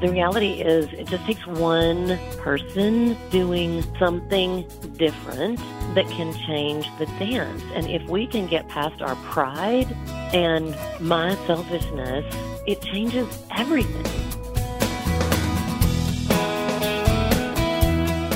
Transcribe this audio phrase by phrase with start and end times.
[0.00, 5.58] the reality is it just takes one person doing something different
[5.94, 7.62] that can change the dance.
[7.74, 9.94] And if we can get past our pride
[10.32, 12.24] and my selfishness,
[12.66, 14.02] it changes everything.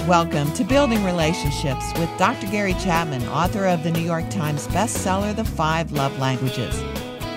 [0.06, 2.46] Welcome to Building Relationships with Dr.
[2.48, 6.78] Gary Chapman, author of the New York Times bestseller, The Five Love Languages.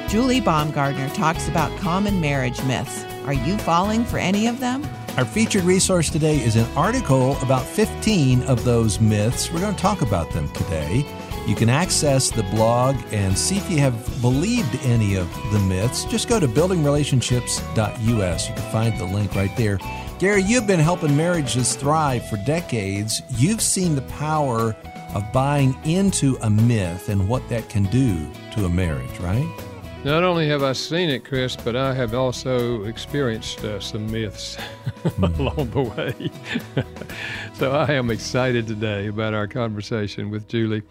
[0.10, 3.06] Julie Baumgardner talks about common marriage myths.
[3.28, 4.88] Are you falling for any of them?
[5.18, 9.52] Our featured resource today is an article about 15 of those myths.
[9.52, 11.06] We're going to talk about them today.
[11.46, 16.06] You can access the blog and see if you have believed any of the myths.
[16.06, 18.48] Just go to buildingrelationships.us.
[18.48, 19.78] You can find the link right there.
[20.20, 23.24] Gary, you've been helping marriages thrive for decades.
[23.32, 24.74] You've seen the power
[25.14, 29.46] of buying into a myth and what that can do to a marriage, right?
[30.04, 34.58] Not only have I seen it, Chris, but I have also experienced uh, some myths
[35.18, 36.84] along the way.
[37.56, 40.84] so I am excited today about our conversation with Julie.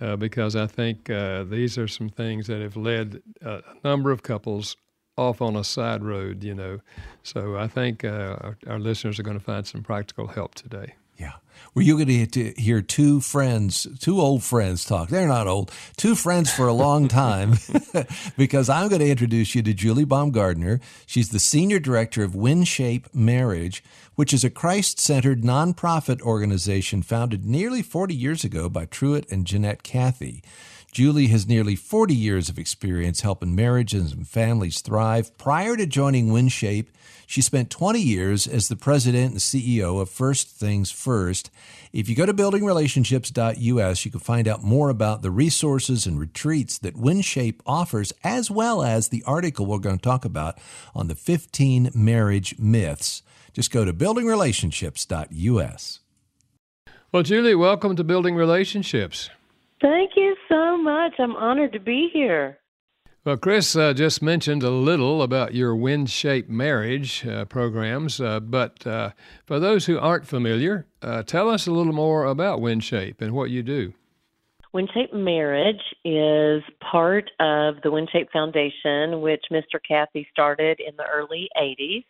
[0.00, 4.22] Uh, because I think uh, these are some things that have led a number of
[4.22, 4.76] couples
[5.16, 6.80] off on a side road, you know.
[7.22, 10.94] So I think uh, our, our, listeners are going to find some practical help today.
[11.74, 11.80] Yeah.
[11.80, 15.08] Were you going to hear two friends, two old friends talk?
[15.08, 17.54] They're not old, two friends for a long time,
[18.36, 20.80] because I'm going to introduce you to Julie Baumgardner.
[21.06, 23.82] She's the senior director of WinShape Marriage,
[24.14, 29.44] which is a Christ centered nonprofit organization founded nearly 40 years ago by Truett and
[29.44, 30.42] Jeannette Cathy.
[30.94, 35.36] Julie has nearly 40 years of experience helping marriages and families thrive.
[35.36, 36.86] Prior to joining WinShape,
[37.26, 41.50] she spent 20 years as the president and CEO of First Things First.
[41.92, 46.78] If you go to buildingrelationships.us, you can find out more about the resources and retreats
[46.78, 50.60] that WinShape offers, as well as the article we're going to talk about
[50.94, 53.24] on the 15 marriage myths.
[53.52, 56.00] Just go to buildingrelationships.us.
[57.10, 59.28] Well, Julie, welcome to Building Relationships.
[59.84, 61.12] Thank you so much.
[61.18, 62.58] I'm honored to be here.
[63.22, 68.86] Well, Chris uh, just mentioned a little about your WinShape marriage uh, programs, uh, but
[68.86, 69.10] uh,
[69.44, 73.50] for those who aren't familiar, uh, tell us a little more about WinShape and what
[73.50, 73.92] you do.
[74.74, 79.78] WinShape Marriage is part of the WinShape Foundation, which Mr.
[79.86, 82.06] Cathy started in the early 80s.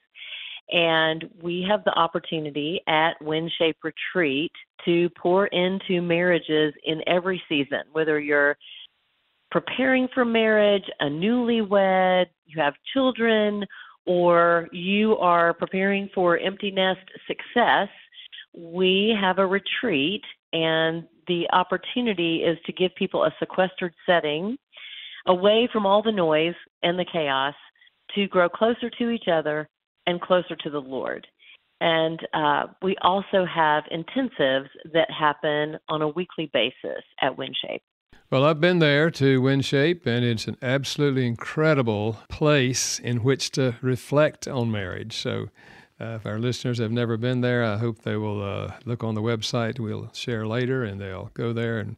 [0.71, 4.53] And we have the opportunity at WinShape Retreat
[4.85, 8.57] to pour into marriages in every season, whether you're
[9.51, 13.65] preparing for marriage, a newlywed, you have children,
[14.07, 17.89] or you are preparing for empty nest success.
[18.57, 24.57] We have a retreat, and the opportunity is to give people a sequestered setting
[25.27, 27.55] away from all the noise and the chaos
[28.15, 29.69] to grow closer to each other
[30.07, 31.27] and closer to the Lord.
[31.81, 37.81] And uh, we also have intensives that happen on a weekly basis at WinShape.
[38.31, 43.77] Well, I've been there to WinShape, and it's an absolutely incredible place in which to
[43.83, 45.17] reflect on marriage.
[45.17, 45.51] So,
[46.01, 49.15] uh, if our listeners have never been there, I hope they will uh, look on
[49.15, 49.79] the website.
[49.79, 51.97] We'll share later, and they'll go there and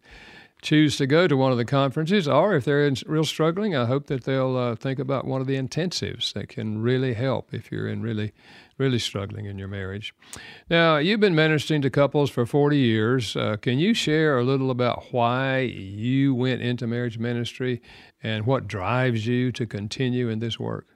[0.67, 3.85] choose to go to one of the conferences, or if they're in real struggling, I
[3.85, 7.71] hope that they'll uh, think about one of the intensives that can really help if
[7.71, 8.33] you're in really,
[8.77, 10.13] really struggling in your marriage.
[10.69, 13.37] Now, you've been ministering to couples for 40 years.
[13.37, 17.81] Uh, can you share a little about why you went into marriage ministry
[18.21, 20.87] and what drives you to continue in this work?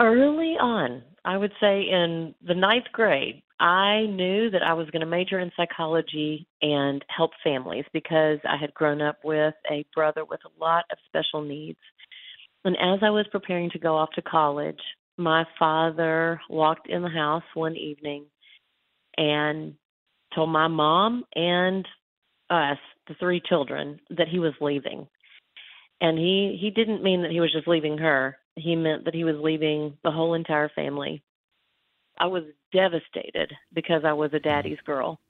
[0.00, 5.00] Early on, I would say in the ninth grade, I knew that I was going
[5.00, 10.24] to major in psychology and help families because I had grown up with a brother
[10.24, 11.78] with a lot of special needs.
[12.64, 14.80] And as I was preparing to go off to college,
[15.16, 18.26] my father walked in the house one evening
[19.16, 19.74] and
[20.34, 21.86] told my mom and
[22.50, 25.08] us, the three children, that he was leaving.
[26.00, 28.38] And he he didn't mean that he was just leaving her.
[28.58, 31.22] He meant that he was leaving the whole entire family.
[32.18, 35.20] I was devastated because I was a daddy's girl.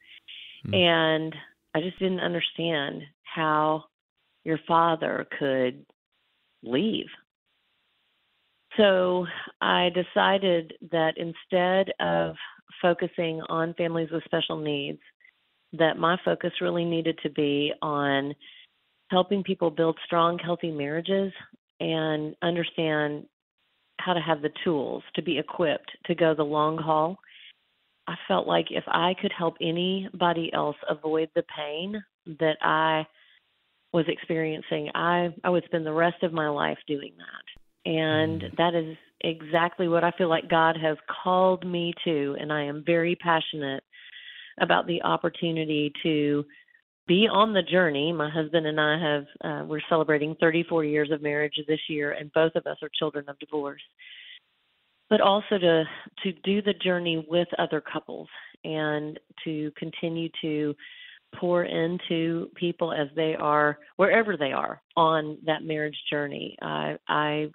[0.67, 0.75] Mm.
[0.75, 1.37] And
[1.75, 3.85] I just didn't understand how
[4.45, 5.85] your father could
[6.63, 7.07] leave.
[8.77, 9.27] So
[9.61, 12.37] I decided that instead of
[12.81, 15.01] focusing on families with special needs,
[15.73, 18.35] that my focus really needed to be on
[19.11, 21.33] helping people build strong, healthy marriages
[21.81, 23.27] and understand
[24.01, 27.19] how to have the tools to be equipped to go the long haul.
[28.07, 32.03] I felt like if I could help anybody else avoid the pain
[32.39, 33.07] that I
[33.93, 37.91] was experiencing, I I would spend the rest of my life doing that.
[37.91, 38.57] And mm.
[38.57, 42.83] that is exactly what I feel like God has called me to, and I am
[42.85, 43.83] very passionate
[44.61, 46.45] about the opportunity to
[47.09, 48.13] be on the journey.
[48.13, 52.33] My husband and I have uh, we're celebrating 34 years of marriage this year, and
[52.33, 53.83] both of us are children of divorce.
[55.11, 55.85] But also to
[56.23, 58.29] to do the journey with other couples
[58.63, 60.75] and to continue to
[61.35, 66.57] pour into people as they are wherever they are on that marriage journey.
[66.61, 67.51] I I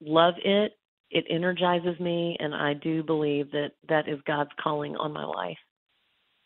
[0.00, 0.72] love it.
[1.10, 5.58] It energizes me, and I do believe that that is God's calling on my life.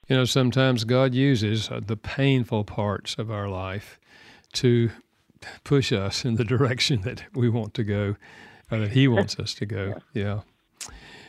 [0.09, 4.01] You know, sometimes God uses uh, the painful parts of our life
[4.55, 4.91] to
[5.65, 8.17] push us in the direction that we want to go,
[8.71, 9.95] or that He wants us to go.
[10.15, 10.41] Yeah.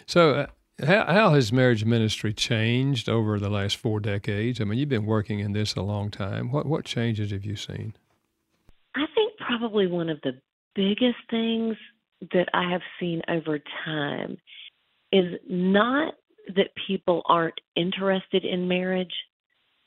[0.06, 0.48] So, uh,
[0.86, 4.60] how, how has marriage ministry changed over the last four decades?
[4.60, 6.52] I mean, you've been working in this a long time.
[6.52, 7.94] What what changes have you seen?
[8.96, 10.40] I think probably one of the
[10.74, 11.76] biggest things
[12.32, 14.38] that I have seen over time
[15.12, 16.16] is not
[16.56, 19.14] that people aren't interested in marriage,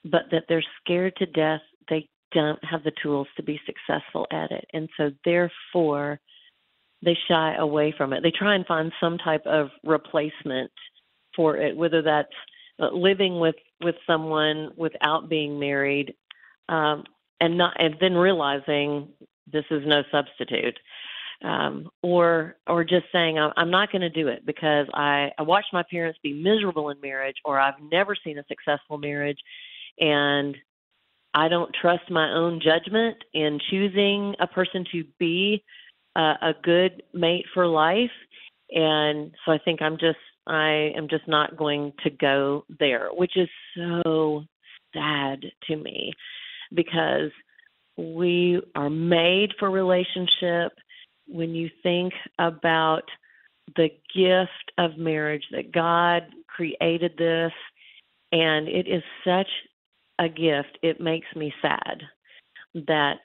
[0.05, 4.51] but that they're scared to death they don't have the tools to be successful at
[4.51, 4.65] it.
[4.73, 6.21] And so, therefore,
[7.05, 8.23] they shy away from it.
[8.23, 10.71] They try and find some type of replacement
[11.35, 12.33] for it, whether that's
[12.81, 16.15] uh, living with with someone without being married,
[16.69, 17.05] um,
[17.41, 19.09] and not and then realizing
[19.53, 20.79] this is no substitute
[21.43, 25.73] um, or or just saying I'm not going to do it because I, I watched
[25.73, 29.39] my parents be miserable in marriage, or I've never seen a successful marriage,
[29.99, 30.57] and
[31.35, 35.65] I don't trust my own judgment in choosing a person to be
[36.15, 38.11] uh, a good mate for life,
[38.71, 43.37] and so I think I'm just I am just not going to go there, which
[43.37, 44.45] is so
[44.95, 46.13] sad to me
[46.75, 47.31] because
[47.97, 50.73] we are made for relationship
[51.33, 53.05] when you think about
[53.77, 57.53] the gift of marriage that God created this,
[58.33, 59.49] and it is such
[60.19, 62.03] a gift, it makes me sad
[62.75, 63.17] that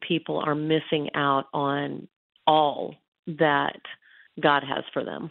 [0.00, 2.08] people are missing out on
[2.46, 2.94] all
[3.26, 3.80] that
[4.40, 5.30] God has for them.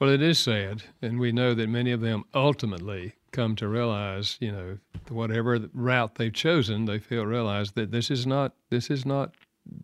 [0.00, 4.36] Well, it is sad, and we know that many of them ultimately come to realize,
[4.40, 4.78] you know,
[5.08, 9.34] whatever route they've chosen, they feel realize that this is not this is not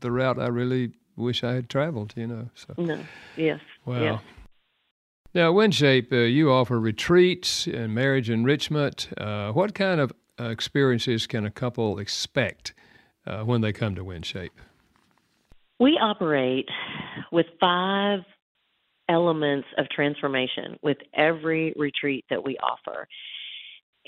[0.01, 2.51] the route I really wish I had traveled, you know.
[2.55, 3.05] So No.
[3.37, 3.61] Yes.
[3.85, 4.03] Well.
[4.03, 4.21] Yes.
[5.35, 9.11] Now, WinShape, uh, you offer retreats and marriage enrichment.
[9.17, 12.73] Uh, what kind of uh, experiences can a couple expect
[13.27, 14.51] uh, when they come to WinShape?
[15.79, 16.67] We operate
[17.31, 18.21] with five
[19.09, 23.07] elements of transformation with every retreat that we offer.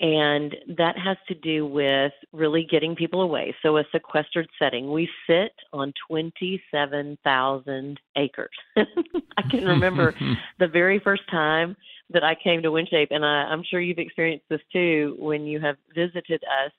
[0.00, 3.55] And that has to do with really getting people away.
[3.62, 4.91] So, a sequestered setting.
[4.91, 8.49] We sit on 27,000 acres.
[8.76, 10.14] I can remember
[10.58, 11.76] the very first time
[12.08, 15.61] that I came to WinShape, and I, I'm sure you've experienced this too when you
[15.61, 16.73] have visited us,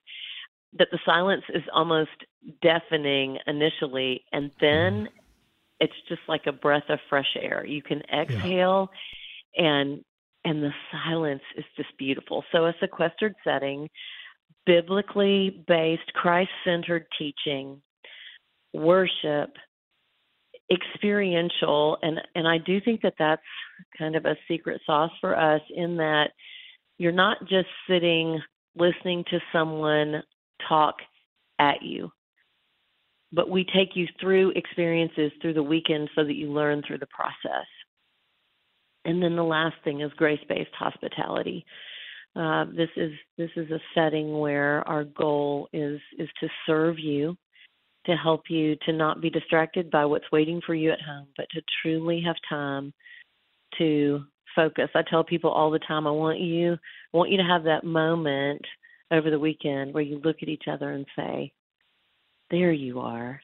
[0.80, 2.10] that the silence is almost
[2.64, 5.08] deafening initially, and then mm.
[5.80, 7.64] it's just like a breath of fresh air.
[7.66, 8.90] You can exhale
[9.56, 9.64] yeah.
[9.64, 10.06] and
[10.46, 12.44] and the silence is just beautiful.
[12.52, 13.90] So, a sequestered setting,
[14.66, 17.82] biblically based, Christ centered teaching,
[18.74, 19.50] worship,
[20.72, 23.42] experiential, and, and I do think that that's
[23.98, 26.32] kind of a secret sauce for us in that
[26.98, 28.40] you're not just sitting
[28.76, 30.24] listening to someone
[30.68, 30.96] talk
[31.60, 32.10] at you,
[33.32, 37.08] but we take you through experiences through the weekend so that you learn through the
[37.08, 37.66] process.
[39.06, 41.66] And then the last thing is grace-based hospitality.
[42.36, 47.36] Uh, this is this is a setting where our goal is is to serve you,
[48.06, 51.48] to help you to not be distracted by what's waiting for you at home, but
[51.52, 52.94] to truly have time
[53.78, 54.24] to
[54.56, 54.90] focus.
[54.96, 57.84] I tell people all the time, I want you I want you to have that
[57.84, 58.62] moment
[59.12, 61.52] over the weekend where you look at each other and say,
[62.50, 63.42] "There you are.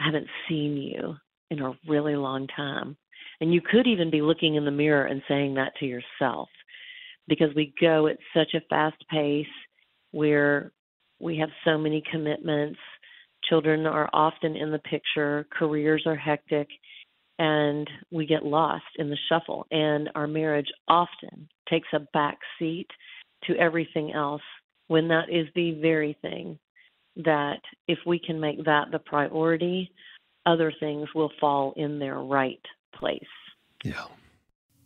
[0.00, 1.16] I haven't seen you
[1.50, 2.96] in a really long time."
[3.40, 6.48] And you could even be looking in the mirror and saying that to yourself
[7.28, 9.46] because we go at such a fast pace
[10.10, 10.72] where
[11.20, 12.78] we have so many commitments.
[13.48, 16.68] Children are often in the picture, careers are hectic,
[17.38, 19.66] and we get lost in the shuffle.
[19.70, 22.88] And our marriage often takes a back seat
[23.44, 24.42] to everything else
[24.88, 26.58] when that is the very thing
[27.16, 29.92] that if we can make that the priority,
[30.46, 32.60] other things will fall in their right
[32.98, 33.22] place.
[33.84, 34.04] Yeah.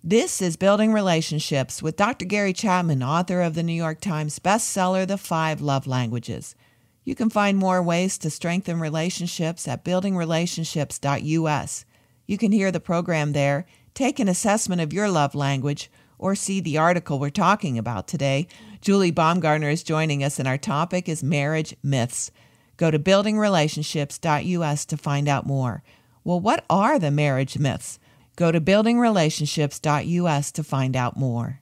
[0.05, 2.25] This is Building Relationships with Dr.
[2.25, 6.57] Gary Chapman, author of the New York Times bestseller, The Five Love Languages.
[7.05, 11.85] You can find more ways to strengthen relationships at buildingrelationships.us.
[12.27, 16.61] You can hear the program there, take an assessment of your love language, or see
[16.61, 18.47] the article we're talking about today.
[18.81, 22.31] Julie Baumgardner is joining us, and our topic is marriage myths.
[22.77, 25.83] Go to buildingrelationships.us to find out more.
[26.25, 27.99] Well, what are the marriage myths?
[28.37, 31.61] Go to buildingrelationships.us to find out more.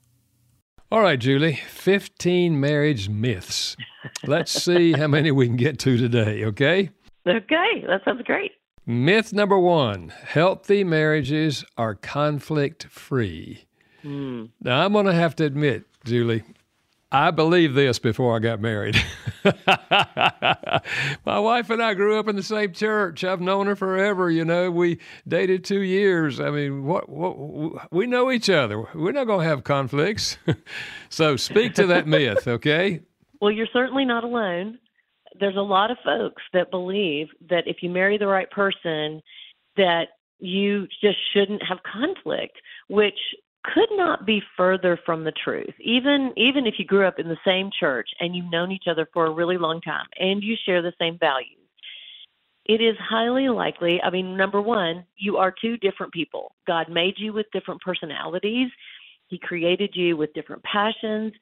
[0.92, 3.76] All right, Julie, 15 marriage myths.
[4.26, 6.90] Let's see how many we can get to today, okay?
[7.26, 8.52] Okay, that sounds great.
[8.86, 13.66] Myth number one healthy marriages are conflict free.
[14.02, 14.50] Mm.
[14.60, 16.42] Now, I'm going to have to admit, Julie,
[17.12, 18.96] I believed this before I got married.
[21.26, 23.24] My wife and I grew up in the same church.
[23.24, 24.30] I've known her forever.
[24.30, 26.38] You know, we dated two years.
[26.38, 28.86] I mean, what, what we know each other.
[28.94, 30.38] We're not going to have conflicts.
[31.08, 33.00] so, speak to that myth, okay?
[33.40, 34.78] Well, you're certainly not alone.
[35.38, 39.20] There's a lot of folks that believe that if you marry the right person,
[39.76, 42.56] that you just shouldn't have conflict,
[42.88, 43.18] which
[43.62, 45.74] could not be further from the truth.
[45.80, 49.08] Even even if you grew up in the same church and you've known each other
[49.12, 51.58] for a really long time and you share the same values,
[52.64, 54.00] it is highly likely.
[54.02, 56.52] I mean, number one, you are two different people.
[56.66, 58.68] God made you with different personalities.
[59.28, 61.32] He created you with different passions.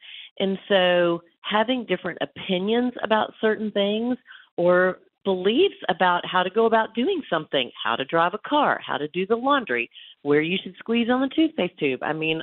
[0.41, 4.17] And so having different opinions about certain things
[4.57, 8.97] or beliefs about how to go about doing something, how to drive a car, how
[8.97, 9.91] to do the laundry,
[10.23, 12.03] where you should squeeze on the toothpaste tube.
[12.03, 12.43] I mean,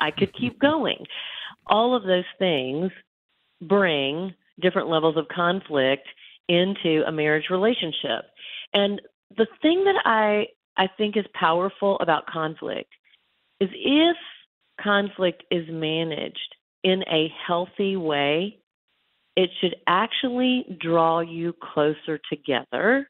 [0.00, 1.04] I could keep going.
[1.66, 2.90] All of those things
[3.62, 6.06] bring different levels of conflict
[6.48, 8.24] into a marriage relationship.
[8.74, 9.00] And
[9.36, 12.90] the thing that I I think is powerful about conflict
[13.60, 14.16] is if
[14.82, 16.38] conflict is managed
[16.82, 18.59] in a healthy way,
[19.36, 23.08] it should actually draw you closer together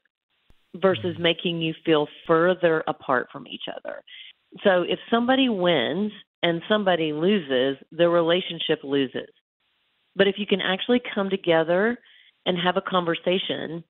[0.75, 1.23] versus mm-hmm.
[1.23, 4.01] making you feel further apart from each other.
[4.63, 6.11] So if somebody wins
[6.43, 9.29] and somebody loses, the relationship loses.
[10.15, 11.97] But if you can actually come together
[12.45, 13.83] and have a conversation,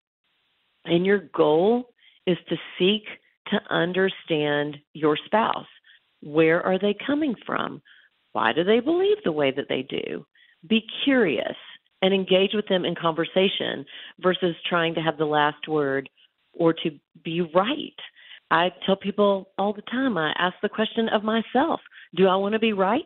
[0.86, 1.86] and your goal
[2.28, 3.04] is to seek
[3.48, 5.66] to understand your spouse.
[6.22, 7.82] Where are they coming from?
[8.34, 10.26] Why do they believe the way that they do?
[10.68, 11.56] Be curious
[12.02, 13.86] and engage with them in conversation
[14.20, 16.10] versus trying to have the last word
[16.54, 16.92] or to
[17.24, 17.96] be right.
[18.50, 21.80] I tell people all the time, I ask the question of myself
[22.16, 23.04] do I want to be right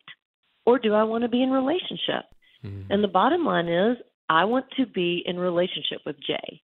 [0.66, 2.26] or do I want to be in relationship?
[2.66, 2.92] Mm-hmm.
[2.92, 3.98] And the bottom line is,
[4.30, 6.62] I want to be in relationship with Jay.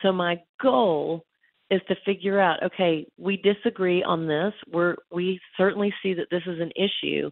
[0.00, 1.24] So my goal
[1.70, 4.54] is to figure out okay, we disagree on this.
[4.72, 7.30] We're, we certainly see that this is an issue.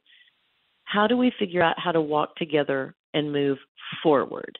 [0.84, 3.58] How do we figure out how to walk together and move
[4.02, 4.58] forward?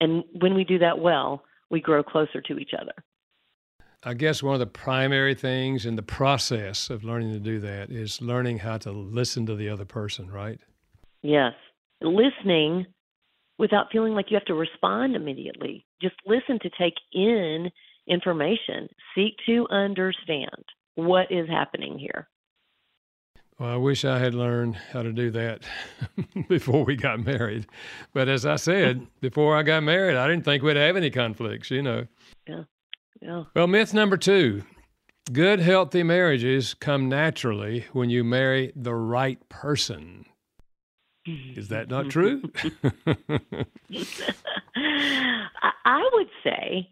[0.00, 2.92] And when we do that well, we grow closer to each other.
[4.02, 7.90] I guess one of the primary things in the process of learning to do that
[7.90, 10.60] is learning how to listen to the other person, right?
[11.22, 11.54] Yes.
[12.02, 12.86] Listening
[13.58, 15.86] without feeling like you have to respond immediately.
[16.02, 17.70] Just listen to take in
[18.06, 20.64] information, seek to understand
[20.96, 22.28] what is happening here.
[23.58, 25.62] Well, I wish I had learned how to do that
[26.48, 27.66] before we got married.
[28.12, 31.70] But as I said, before I got married, I didn't think we'd have any conflicts,
[31.70, 32.06] you know.
[32.48, 32.64] Yeah.
[33.22, 33.44] Yeah.
[33.54, 34.64] Well, myth number two
[35.32, 40.26] good, healthy marriages come naturally when you marry the right person.
[41.26, 42.42] Is that not true?
[45.86, 46.90] I would say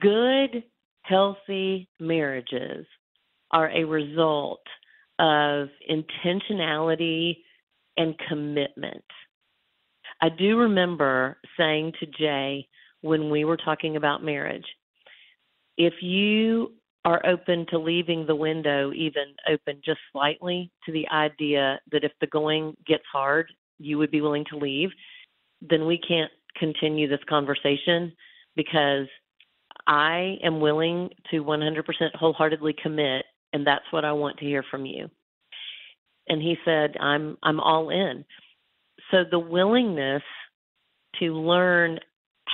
[0.00, 0.64] good,
[1.02, 2.86] healthy marriages
[3.50, 4.62] are a result
[5.18, 7.38] of intentionality
[7.96, 9.04] and commitment.
[10.20, 12.68] I do remember saying to Jay
[13.02, 14.64] when we were talking about marriage,
[15.76, 16.72] if you
[17.04, 22.12] are open to leaving the window even open just slightly to the idea that if
[22.20, 24.90] the going gets hard, you would be willing to leave,
[25.60, 28.12] then we can't continue this conversation
[28.56, 29.06] because
[29.86, 31.82] I am willing to 100%
[32.14, 35.08] wholeheartedly commit and that's what I want to hear from you.
[36.28, 38.24] And he said, I'm I'm all in.
[39.10, 40.22] So the willingness
[41.20, 42.00] to learn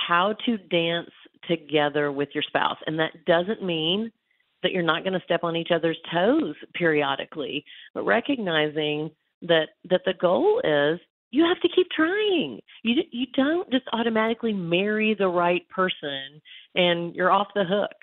[0.07, 1.09] how to dance
[1.49, 2.77] together with your spouse.
[2.85, 4.11] And that doesn't mean
[4.61, 9.09] that you're not going to step on each other's toes periodically, but recognizing
[9.41, 10.99] that that the goal is
[11.31, 12.59] you have to keep trying.
[12.83, 16.41] You you don't just automatically marry the right person
[16.75, 17.95] and you're off the hook.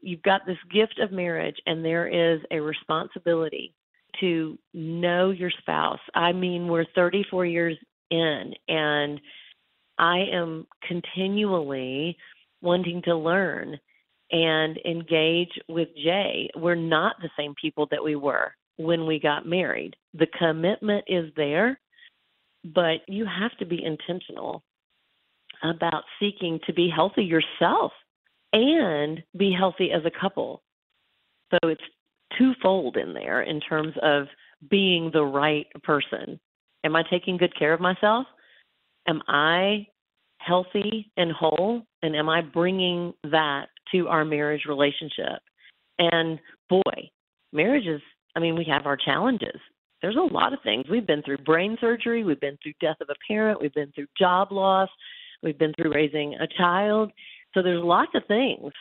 [0.00, 3.74] You've got this gift of marriage and there is a responsibility
[4.20, 6.00] to know your spouse.
[6.14, 7.78] I mean, we're 34 years
[8.10, 9.20] in and
[9.98, 12.16] I am continually
[12.60, 13.78] wanting to learn
[14.30, 16.48] and engage with Jay.
[16.56, 19.94] We're not the same people that we were when we got married.
[20.14, 21.78] The commitment is there,
[22.64, 24.62] but you have to be intentional
[25.62, 27.92] about seeking to be healthy yourself
[28.52, 30.62] and be healthy as a couple.
[31.50, 31.82] So it's
[32.38, 34.26] twofold in there in terms of
[34.70, 36.38] being the right person.
[36.84, 38.26] Am I taking good care of myself?
[39.08, 39.86] Am I
[40.38, 41.82] healthy and whole?
[42.02, 45.40] And am I bringing that to our marriage relationship?
[45.98, 47.10] And boy,
[47.52, 48.00] marriage is,
[48.34, 49.60] I mean, we have our challenges.
[50.00, 50.86] There's a lot of things.
[50.90, 54.08] We've been through brain surgery, we've been through death of a parent, we've been through
[54.18, 54.88] job loss,
[55.42, 57.12] we've been through raising a child.
[57.54, 58.72] So there's lots of things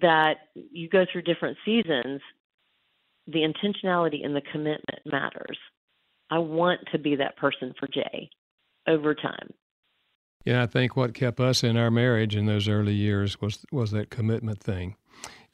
[0.00, 2.20] that you go through different seasons.
[3.26, 5.58] The intentionality and the commitment matters.
[6.30, 8.30] I want to be that person for Jay
[8.86, 9.52] over time.
[10.44, 13.90] Yeah, I think what kept us in our marriage in those early years was was
[13.90, 14.96] that commitment thing.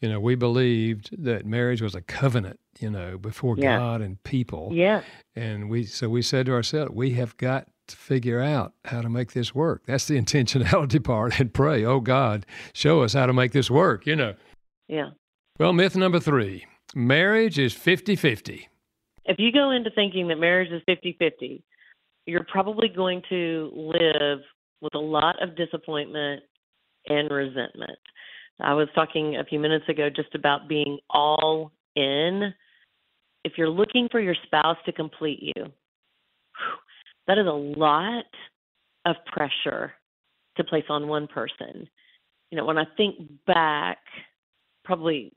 [0.00, 3.78] You know, we believed that marriage was a covenant, you know, before yeah.
[3.78, 4.70] God and people.
[4.72, 5.02] Yeah.
[5.34, 9.08] And we so we said to ourselves, we have got to figure out how to
[9.08, 9.82] make this work.
[9.86, 14.06] That's the intentionality part and pray, oh God, show us how to make this work,
[14.06, 14.34] you know.
[14.88, 15.10] Yeah.
[15.58, 16.64] Well, myth number 3.
[16.94, 18.66] Marriage is 50-50.
[19.24, 21.62] If you go into thinking that marriage is 50-50,
[22.26, 24.40] you're probably going to live
[24.80, 26.42] with a lot of disappointment
[27.08, 27.98] and resentment.
[28.60, 32.54] I was talking a few minutes ago just about being all in.
[33.44, 35.72] If you're looking for your spouse to complete you,
[37.26, 38.24] that is a lot
[39.06, 39.92] of pressure
[40.56, 41.88] to place on one person.
[42.50, 43.16] You know, when I think
[43.46, 43.98] back,
[44.84, 45.32] probably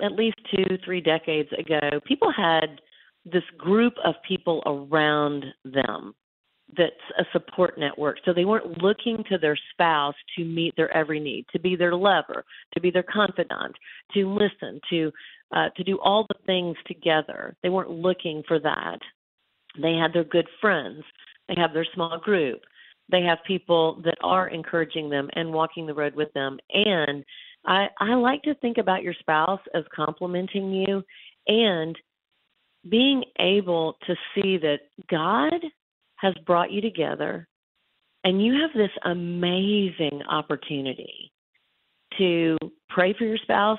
[0.00, 2.80] at least two, three decades ago, people had
[3.24, 6.14] this group of people around them
[6.76, 8.16] that's a support network.
[8.24, 11.94] So they weren't looking to their spouse to meet their every need, to be their
[11.94, 12.44] lover,
[12.74, 13.76] to be their confidant,
[14.14, 15.12] to listen, to
[15.54, 17.54] uh, to do all the things together.
[17.62, 18.98] They weren't looking for that.
[19.80, 21.04] They had their good friends.
[21.48, 22.60] They have their small group.
[23.10, 26.58] They have people that are encouraging them and walking the road with them.
[26.72, 27.24] And
[27.66, 31.02] I, I like to think about your spouse as complimenting you
[31.46, 31.96] and
[32.88, 35.54] being able to see that God
[36.16, 37.48] has brought you together,
[38.24, 41.32] and you have this amazing opportunity
[42.18, 42.56] to
[42.88, 43.78] pray for your spouse,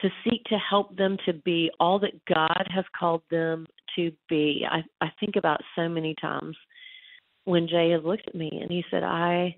[0.00, 4.64] to seek to help them to be all that God has called them to be.
[4.70, 6.56] I, I think about so many times
[7.44, 9.56] when Jay has looked at me and he said, I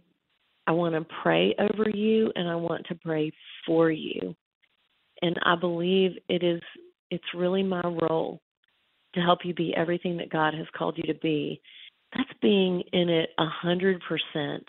[0.66, 3.32] I want to pray over you and I want to pray
[3.66, 4.36] for you.
[5.22, 6.60] And I believe it is
[7.10, 8.40] it's really my role
[9.14, 11.60] to help you be everything that God has called you to be
[12.14, 14.64] that's being in it a hundred percent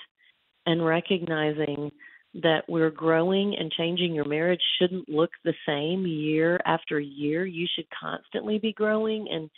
[0.65, 1.91] and recognizing
[2.35, 7.45] that we're growing and changing your marriage shouldn't look the same year after year.
[7.45, 9.49] You should constantly be growing and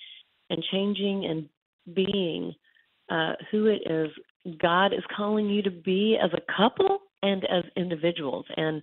[0.49, 2.53] and changing and being
[3.09, 4.09] uh, who it is
[4.59, 8.45] god is calling you to be as a couple and as individuals.
[8.55, 8.81] And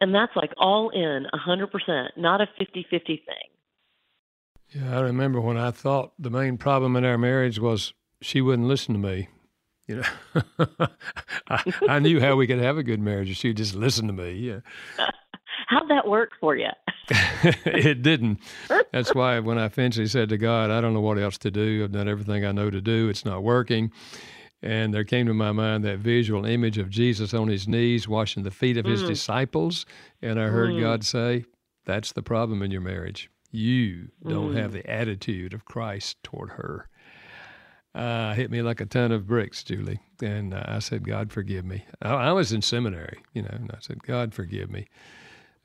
[0.00, 4.80] and that's like all in a hundred percent not a fifty fifty thing.
[4.82, 8.68] Yeah, I remember when I thought the main problem in our marriage was she wouldn't
[8.68, 9.28] listen to me.
[9.88, 10.68] You know,
[11.48, 14.12] I, I, knew how we could have a good marriage if she'd just listen to
[14.12, 14.32] me.
[14.32, 14.60] Yeah.
[15.68, 16.68] How'd that work for you?
[17.10, 18.38] it didn't.
[18.92, 21.82] That's why when I eventually said to God, I don't know what else to do.
[21.84, 23.08] I've done everything I know to do.
[23.08, 23.90] It's not working.
[24.62, 28.42] And there came to my mind that visual image of Jesus on his knees washing
[28.42, 29.08] the feet of his mm.
[29.08, 29.86] disciples.
[30.20, 30.80] And I heard mm.
[30.80, 31.44] God say,
[31.86, 33.30] That's the problem in your marriage.
[33.50, 34.56] You don't mm.
[34.56, 36.88] have the attitude of Christ toward her.
[37.94, 40.00] Uh, hit me like a ton of bricks, Julie.
[40.22, 41.84] And uh, I said, God, forgive me.
[42.02, 44.86] I, I, was in seminary, you know, and I said, God, forgive me.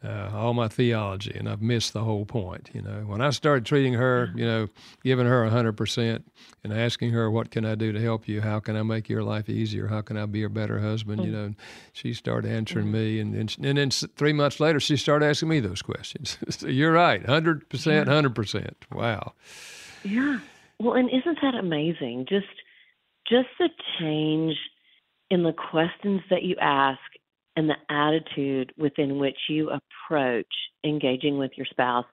[0.04, 2.70] Uh, all my theology, and I've missed the whole point.
[2.74, 4.68] You know, when I started treating her, you know,
[5.02, 6.30] giving her a hundred percent,
[6.62, 8.42] and asking her, "What can I do to help you?
[8.42, 9.88] How can I make your life easier?
[9.88, 11.34] How can I be a better husband?" You mm.
[11.34, 11.54] know,
[11.94, 15.62] she started answering me, and and, and then three months later, she started asking me
[15.62, 16.38] those questions.
[16.50, 18.76] so you're right, hundred percent, hundred percent.
[18.92, 19.36] Wow.
[20.04, 20.40] Yeah.
[20.84, 22.26] Well, and isn't that amazing?
[22.28, 22.46] Just
[23.30, 23.70] just the
[24.00, 24.56] change
[25.30, 27.00] in the questions that you ask
[27.56, 30.46] and the attitude within which you approach
[30.84, 32.06] engaging with your spouse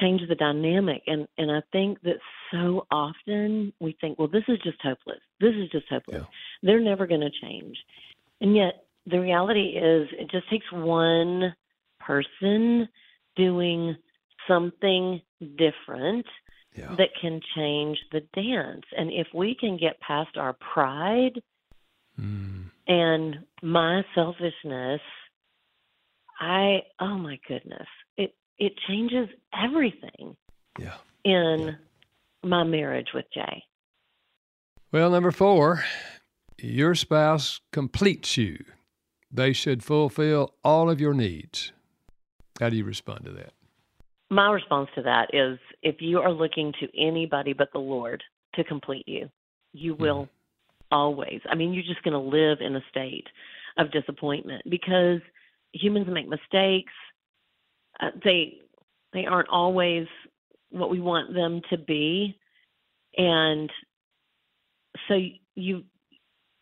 [0.00, 2.16] change the dynamic and and I think that
[2.50, 6.26] so often we think well this is just hopeless this is just hopeless yeah.
[6.62, 7.76] they're never going to change
[8.40, 11.54] and yet the reality is it just takes one
[12.00, 12.88] person
[13.36, 13.96] doing
[14.48, 15.20] something
[15.56, 16.26] different
[16.76, 16.94] yeah.
[16.96, 21.40] that can change the dance and if we can get past our pride
[22.20, 22.64] mm.
[22.86, 25.00] and my selfishness
[26.38, 27.86] I oh my goodness,
[28.16, 30.36] it it changes everything.
[30.78, 30.96] Yeah.
[31.24, 31.70] In yeah.
[32.48, 33.64] my marriage with Jay.
[34.92, 35.84] Well, number four,
[36.58, 38.64] your spouse completes you.
[39.30, 41.72] They should fulfill all of your needs.
[42.60, 43.52] How do you respond to that?
[44.30, 48.22] My response to that is if you are looking to anybody but the Lord
[48.54, 49.28] to complete you,
[49.72, 50.94] you will mm-hmm.
[50.94, 51.40] always.
[51.48, 53.26] I mean, you're just going to live in a state
[53.78, 55.20] of disappointment because
[55.72, 56.92] humans make mistakes.
[58.00, 58.58] Uh, they
[59.12, 60.06] they aren't always
[60.70, 62.36] what we want them to be,
[63.16, 63.70] and
[65.08, 65.18] so
[65.54, 65.84] you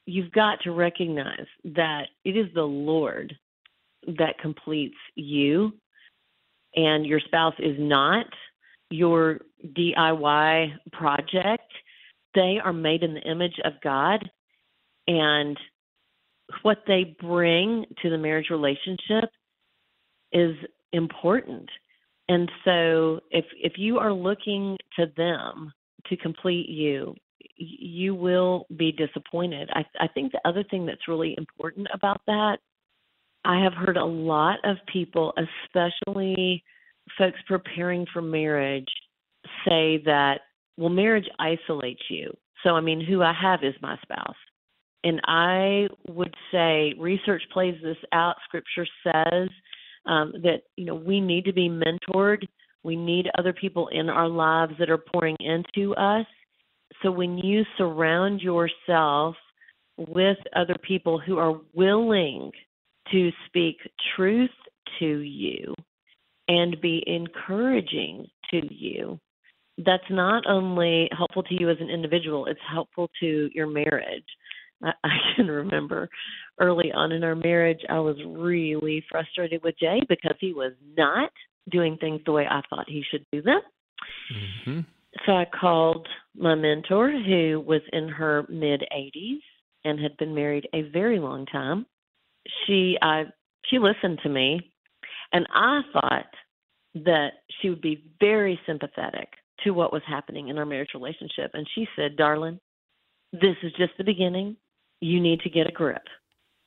[0.06, 3.34] you've got to recognize that it is the Lord
[4.06, 5.72] that completes you,
[6.76, 8.26] and your spouse is not
[8.90, 9.40] your
[9.76, 11.72] DIY project.
[12.34, 14.28] They are made in the image of God,
[15.06, 15.58] and
[16.62, 19.30] what they bring to the marriage relationship
[20.32, 20.54] is
[20.92, 21.68] important.
[22.28, 25.72] And so if if you are looking to them
[26.06, 27.14] to complete you,
[27.56, 29.68] you will be disappointed.
[29.72, 32.58] I I think the other thing that's really important about that
[33.44, 36.64] I have heard a lot of people, especially
[37.18, 38.88] folks preparing for marriage,
[39.66, 40.40] say that
[40.76, 42.32] well marriage isolates you.
[42.62, 44.36] So I mean who I have is my spouse.
[45.04, 48.36] And I would say research plays this out.
[48.46, 49.50] Scripture says
[50.06, 52.46] um, that you know we need to be mentored.
[52.82, 56.26] We need other people in our lives that are pouring into us.
[57.02, 59.36] So when you surround yourself
[59.96, 62.50] with other people who are willing
[63.12, 63.76] to speak
[64.16, 64.50] truth
[64.98, 65.74] to you
[66.48, 69.18] and be encouraging to you,
[69.78, 74.24] that's not only helpful to you as an individual, it's helpful to your marriage.
[74.82, 76.08] I, I can remember
[76.60, 81.30] early on in our marriage, I was really frustrated with Jay because he was not
[81.70, 83.60] doing things the way I thought he should do them.
[84.32, 84.80] Mm-hmm.
[85.26, 89.38] So I called my mentor, who was in her mid 80s
[89.84, 91.86] and had been married a very long time.
[92.66, 93.24] She I
[93.70, 94.72] she listened to me,
[95.32, 96.26] and I thought
[96.94, 97.30] that
[97.60, 99.28] she would be very sympathetic
[99.64, 101.52] to what was happening in our marriage relationship.
[101.54, 102.60] And she said, "Darling,
[103.32, 104.56] this is just the beginning
[105.00, 106.02] you need to get a grip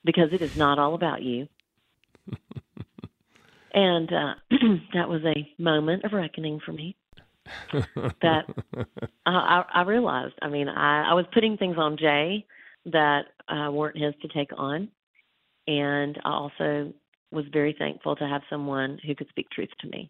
[0.03, 1.47] because it is not all about you.
[3.73, 4.33] and uh,
[4.93, 6.95] that was a moment of reckoning for me.
[8.21, 8.43] that
[9.25, 10.33] I, I realized.
[10.41, 12.45] I mean, I, I was putting things on Jay
[12.85, 14.89] that uh, weren't his to take on,
[15.67, 16.93] and I also
[17.31, 20.09] was very thankful to have someone who could speak truth to me.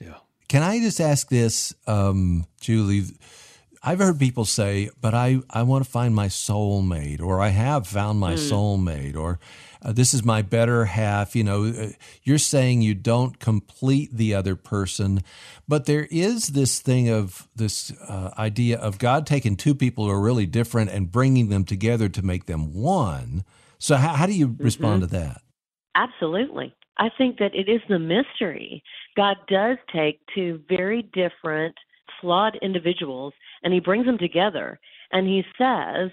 [0.00, 0.16] Yeah.
[0.48, 3.04] Can I just ask this, um, Julie?
[3.82, 7.86] I've heard people say, but I, I want to find my soulmate, or I have
[7.86, 8.50] found my mm.
[8.50, 9.40] soulmate, or
[9.82, 11.34] uh, this is my better half.
[11.34, 11.88] You know, uh,
[12.22, 15.22] you're saying you don't complete the other person,
[15.66, 20.10] but there is this thing of this uh, idea of God taking two people who
[20.10, 23.42] are really different and bringing them together to make them one.
[23.82, 24.62] So, how, how do you mm-hmm.
[24.62, 25.42] respond to that?
[25.96, 26.72] Absolutely.
[26.98, 28.80] I think that it is the mystery.
[29.16, 31.74] God does take two very different,
[32.20, 34.78] flawed individuals and he brings them together
[35.10, 36.10] and he says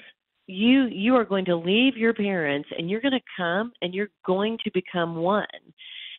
[0.48, 4.10] you you are going to leave your parents and you're going to come and you're
[4.26, 5.46] going to become one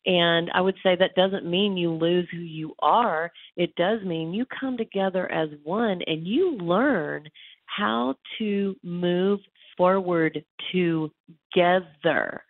[0.06, 4.32] and i would say that doesn't mean you lose who you are it does mean
[4.32, 7.28] you come together as one and you learn
[7.66, 9.40] how to move
[9.80, 12.42] forward together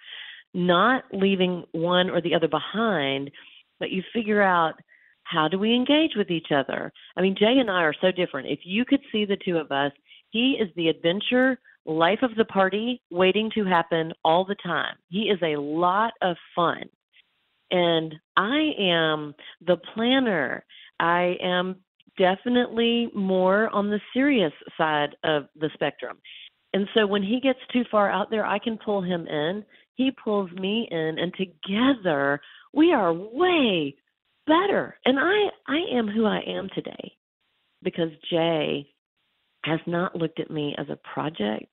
[0.52, 3.30] not leaving one or the other behind
[3.78, 4.74] but you figure out
[5.22, 6.92] how do we engage with each other?
[7.16, 8.48] I mean, Jay and I are so different.
[8.48, 9.92] If you could see the two of us,
[10.30, 14.96] he is the adventure, life of the party, waiting to happen all the time.
[15.08, 16.82] He is a lot of fun.
[17.70, 20.64] And I am the planner.
[20.98, 21.76] I am
[22.18, 26.18] definitely more on the serious side of the spectrum.
[26.72, 29.64] And so when he gets too far out there, I can pull him in.
[29.94, 32.40] He pulls me in, and together
[32.72, 33.94] we are way
[34.46, 34.96] better.
[35.04, 37.12] And I I am who I am today
[37.82, 38.86] because Jay
[39.64, 41.66] has not looked at me as a project,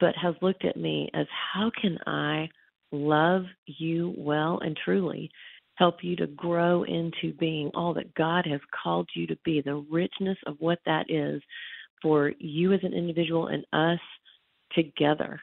[0.00, 2.48] but has looked at me as how can I
[2.90, 5.30] love you well and truly,
[5.76, 9.84] help you to grow into being all that God has called you to be, the
[9.90, 11.42] richness of what that is
[12.00, 14.00] for you as an individual and us
[14.74, 15.40] together.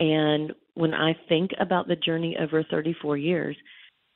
[0.00, 3.56] And when I think about the journey over 34 years,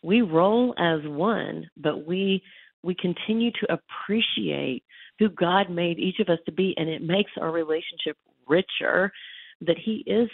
[0.03, 2.43] we roll as one, but we
[2.85, 4.85] we continue to appreciate
[5.19, 9.13] who God made each of us to be, and it makes our relationship richer.
[9.61, 10.29] That He is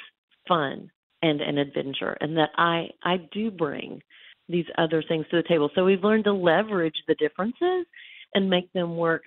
[0.46, 0.90] fun
[1.22, 4.02] and an adventure, and that I I do bring
[4.48, 5.70] these other things to the table.
[5.74, 7.86] So we've learned to leverage the differences
[8.34, 9.22] and make them work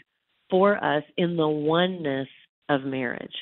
[0.50, 2.28] for us in the oneness
[2.70, 3.34] of marriage.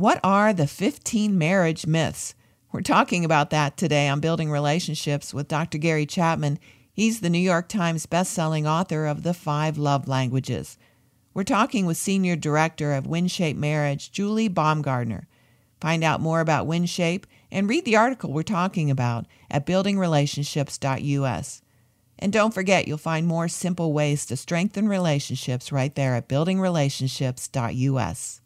[0.00, 2.34] What are the 15 marriage myths?
[2.72, 5.76] We're talking about that today on Building Relationships with Dr.
[5.76, 6.58] Gary Chapman.
[6.90, 10.78] He's the New York Times bestselling author of The Five Love Languages.
[11.34, 15.24] We're talking with Senior Director of WinShape Marriage, Julie Baumgardner.
[15.82, 21.62] Find out more about WinShape and read the article we're talking about at buildingrelationships.us.
[22.18, 28.39] And don't forget, you'll find more simple ways to strengthen relationships right there at buildingrelationships.us.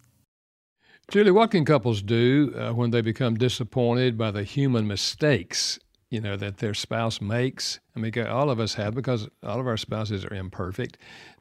[1.10, 5.78] Julie, what can couples do uh, when they become disappointed by the human mistakes,
[6.10, 7.78] you know, that their spouse makes?
[7.94, 10.96] I mean, all of us have because all of our spouses are imperfect.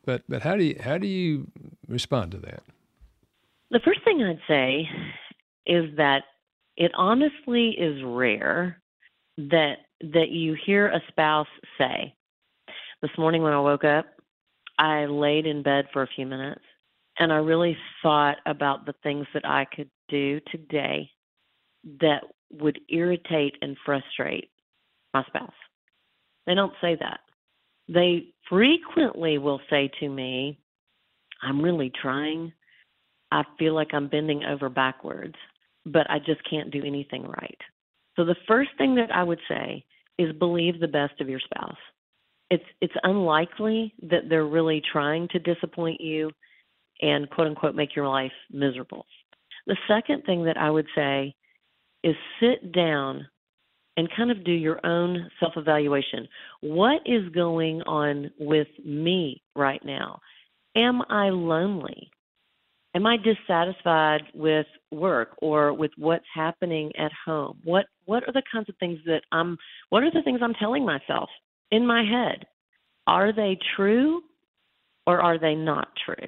[0.06, 1.47] But but how do you how do you
[1.88, 2.63] respond to that?
[3.71, 4.88] The first thing I'd say
[5.65, 6.23] is that
[6.76, 8.82] it honestly is rare
[9.38, 11.47] that that you hear a spouse
[11.78, 12.13] say,
[13.02, 14.06] "This morning when I woke up,
[14.78, 16.62] I laid in bed for a few minutes
[17.19, 21.10] and I really thought about the things that I could do today
[22.02, 24.49] that would irritate and frustrate
[25.13, 25.54] my spouse."
[26.45, 27.21] They don't say that.
[27.88, 30.58] They frequently will say to me,
[31.41, 32.54] I'm really trying.
[33.32, 35.36] I feel like I'm bending over backwards,
[35.86, 37.62] but I just can't do anything right.
[38.15, 39.84] So the first thing that I would say
[40.17, 41.78] is believe the best of your spouse.
[42.49, 46.32] It's it's unlikely that they're really trying to disappoint you
[47.01, 49.06] and quote unquote make your life miserable.
[49.67, 51.36] The second thing that I would say
[52.03, 53.27] is sit down
[53.95, 56.27] and kind of do your own self evaluation.
[56.62, 60.19] What is going on with me right now?
[60.75, 62.10] Am I lonely?
[62.95, 67.60] Am I dissatisfied with work or with what's happening at home?
[67.63, 69.58] What what are the kinds of things that I'm
[69.89, 71.29] what are the things I'm telling myself
[71.71, 72.45] in my head?
[73.08, 74.21] Are they true
[75.08, 76.27] or are they not true?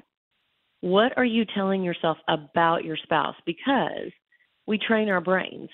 [0.86, 3.34] What are you telling yourself about your spouse?
[3.44, 4.12] Because
[4.68, 5.72] we train our brains.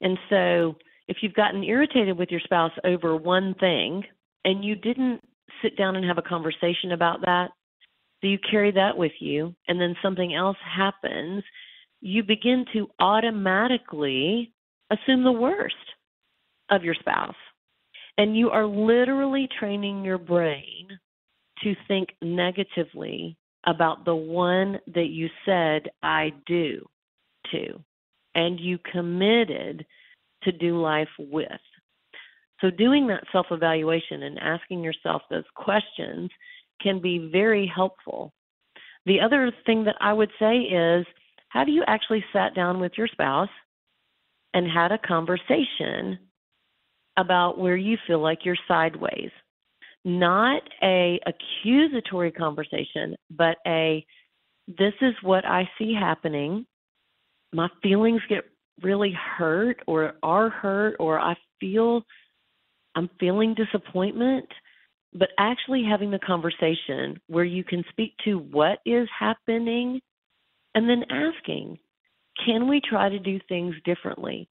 [0.00, 0.76] And so
[1.08, 4.04] if you've gotten irritated with your spouse over one thing
[4.44, 5.22] and you didn't
[5.60, 7.48] sit down and have a conversation about that,
[8.20, 11.42] so you carry that with you, and then something else happens,
[12.00, 14.52] you begin to automatically
[14.92, 15.74] assume the worst
[16.70, 17.34] of your spouse.
[18.18, 20.86] And you are literally training your brain
[21.64, 26.86] to think negatively about the one that you said, I do
[27.52, 27.82] to.
[28.34, 29.86] And you committed
[30.42, 31.48] to do life with.
[32.60, 36.30] So, doing that self evaluation and asking yourself those questions
[36.80, 38.32] can be very helpful.
[39.06, 41.06] The other thing that I would say is
[41.54, 43.48] have you actually sat down with your spouse
[44.54, 46.18] and had a conversation
[47.16, 49.30] about where you feel like you're sideways?
[50.04, 54.04] Not a accusatory conversation, but a
[54.66, 56.66] this is what I see happening.
[57.52, 58.44] My feelings get
[58.82, 62.02] really hurt or are hurt or I feel
[62.94, 64.46] I'm feeling disappointment,
[65.12, 70.00] but actually having the conversation where you can speak to what is happening
[70.74, 71.78] and then asking,
[72.44, 74.48] can we try to do things differently?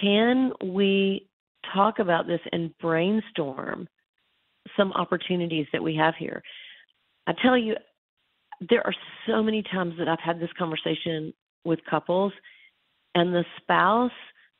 [0.00, 1.28] Can we
[1.74, 3.88] talk about this and brainstorm
[4.76, 6.42] some opportunities that we have here?
[7.26, 7.74] I tell you,
[8.68, 8.94] there are
[9.26, 11.32] so many times that I've had this conversation
[11.64, 12.32] with couples
[13.14, 14.12] and the spouse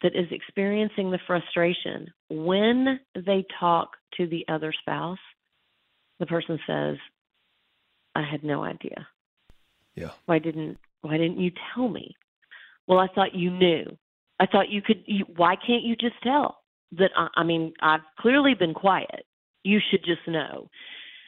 [0.02, 5.18] that is experiencing the frustration, when they talk to the other spouse,
[6.20, 6.96] the person says,
[8.14, 9.06] I had no idea.
[9.94, 10.10] Yeah.
[10.26, 12.14] Why didn't why didn't you tell me?
[12.86, 13.84] Well, I thought you knew.
[14.40, 16.58] I thought you could you, why can't you just tell?
[16.92, 19.26] That I, I mean, I've clearly been quiet.
[19.66, 20.70] You should just know.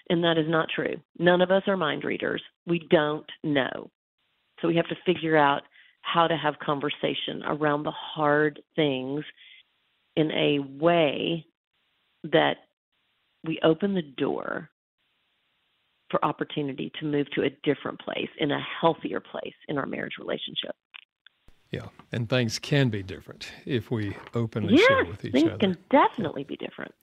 [0.09, 0.95] And that is not true.
[1.19, 2.41] None of us are mind readers.
[2.67, 3.91] We don't know.
[4.61, 5.63] So we have to figure out
[6.03, 9.25] how to have conversation around the hard things
[10.17, 11.45] in a way
[12.23, 12.59] that
[13.45, 14.71] we open the door
[16.11, 20.15] for opportunity to move to a different place, in a healthier place in our marriage
[20.19, 20.75] relationship.
[21.71, 25.59] Yeah, and things can be different if we openly yes, share with each things other.
[25.59, 26.95] Things can definitely be different.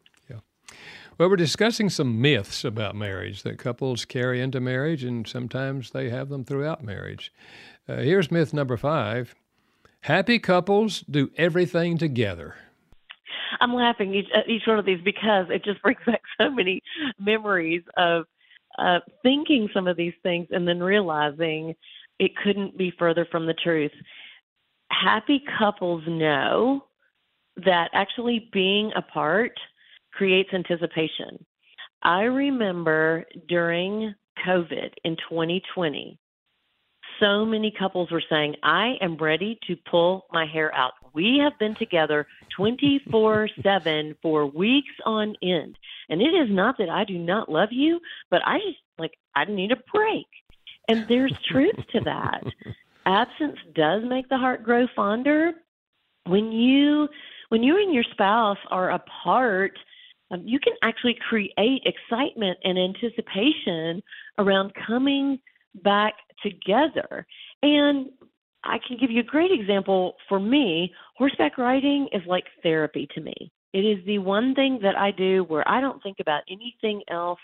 [1.17, 6.09] Well, we're discussing some myths about marriage that couples carry into marriage, and sometimes they
[6.09, 7.31] have them throughout marriage.
[7.88, 9.35] Uh, here's myth number five
[10.01, 12.55] happy couples do everything together.
[13.61, 16.81] I'm laughing each, each one of these because it just brings back so many
[17.19, 18.25] memories of
[18.77, 21.75] uh, thinking some of these things and then realizing
[22.19, 23.91] it couldn't be further from the truth.
[24.91, 26.83] Happy couples know
[27.57, 29.57] that actually being apart
[30.15, 31.45] creates anticipation.
[32.01, 34.13] I remember during
[34.45, 36.19] COVID in 2020,
[37.19, 40.93] so many couples were saying, I am ready to pull my hair out.
[41.13, 45.78] We have been together 24 7 for weeks on end.
[46.10, 47.99] And it is not that I do not love you,
[48.30, 50.28] but I just like, I need a break.
[50.88, 52.43] And there's truth to that.
[53.06, 55.54] Absence does make the heart grow fonder.
[56.25, 57.08] When you
[57.49, 59.78] when you and your spouse are apart,
[60.31, 64.01] um, you can actually create excitement and anticipation
[64.38, 65.39] around coming
[65.83, 67.25] back together.
[67.61, 68.07] And
[68.63, 70.91] I can give you a great example for me.
[71.17, 73.51] Horseback riding is like therapy to me.
[73.73, 77.39] It is the one thing that I do where I don't think about anything else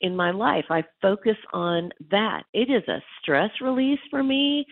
[0.00, 0.66] in my life.
[0.70, 2.42] I focus on that.
[2.52, 4.66] It is a stress release for me.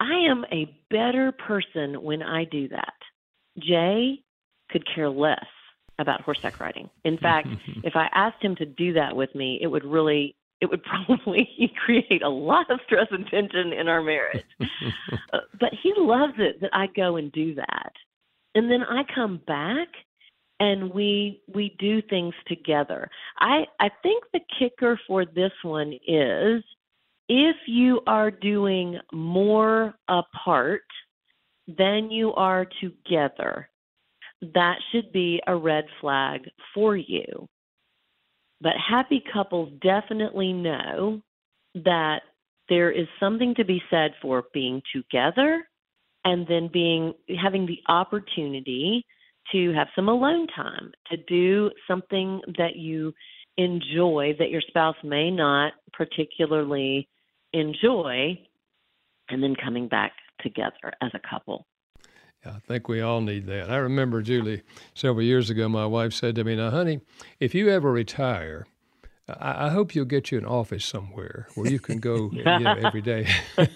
[0.00, 2.94] I am a better person when I do that.
[3.58, 4.22] Jay
[4.70, 5.44] could care less
[6.00, 6.90] about horseback riding.
[7.04, 7.48] In fact,
[7.84, 11.72] if I asked him to do that with me, it would really it would probably
[11.84, 14.44] create a lot of stress and tension in our marriage.
[15.32, 17.92] uh, but he loves it that I go and do that.
[18.54, 19.88] And then I come back
[20.58, 23.08] and we we do things together.
[23.38, 26.62] I I think the kicker for this one is
[27.28, 30.82] if you are doing more apart
[31.78, 33.68] than you are together,
[34.40, 36.42] that should be a red flag
[36.74, 37.48] for you.
[38.60, 41.20] But happy couples definitely know
[41.74, 42.20] that
[42.68, 45.66] there is something to be said for being together
[46.24, 49.04] and then being having the opportunity
[49.52, 53.12] to have some alone time, to do something that you
[53.56, 57.08] enjoy that your spouse may not particularly
[57.52, 58.38] enjoy,
[59.28, 61.66] and then coming back together as a couple.
[62.44, 63.70] I think we all need that.
[63.70, 64.62] I remember, Julie,
[64.94, 67.00] several years ago, my wife said to me, Now, honey,
[67.38, 68.66] if you ever retire,
[69.40, 72.74] I, I hope you'll get you an office somewhere where you can go you know,
[72.82, 73.28] every day.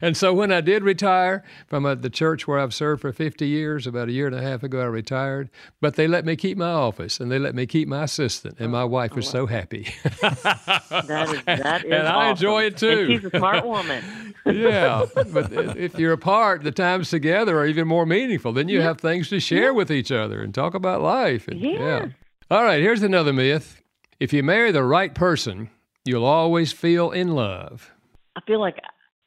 [0.00, 3.46] and so when I did retire from uh, the church where I've served for 50
[3.46, 5.50] years, about a year and a half ago, I retired.
[5.80, 8.72] But they let me keep my office and they let me keep my assistant, and
[8.72, 9.88] my wife was so happy.
[10.20, 12.88] that is, that is and I enjoy it too.
[12.88, 14.34] And she's a smart woman.
[14.46, 18.52] yeah, but if you're apart, the times together are even more meaningful.
[18.52, 18.84] Then you yeah.
[18.84, 19.70] have things to share yeah.
[19.70, 21.48] with each other and talk about life.
[21.48, 21.70] And, yeah.
[21.70, 22.06] yeah.
[22.50, 23.81] All right, here's another myth.
[24.22, 25.68] If you marry the right person,
[26.04, 27.92] you'll always feel in love.
[28.36, 28.76] I feel like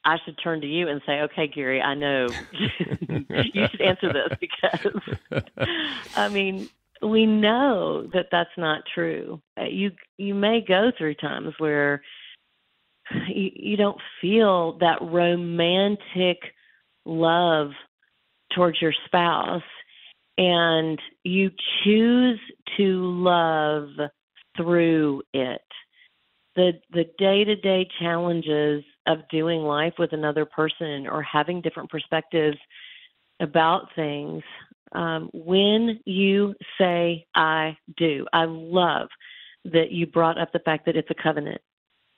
[0.06, 4.38] I should turn to you and say, okay, Gary, I know you should answer this
[4.40, 5.44] because,
[6.16, 6.70] I mean,
[7.02, 9.42] we know that that's not true.
[9.60, 12.00] Uh, you you may go through times where
[13.28, 16.38] you, you don't feel that romantic
[17.04, 17.72] love
[18.54, 19.60] towards your spouse,
[20.38, 21.50] and you
[21.84, 22.40] choose
[22.78, 23.90] to love
[24.56, 25.62] through it.
[26.54, 32.58] The the day-to-day challenges of doing life with another person or having different perspectives
[33.40, 34.42] about things
[34.92, 38.26] um, when you say I do.
[38.32, 39.08] I love
[39.64, 41.60] that you brought up the fact that it's a covenant.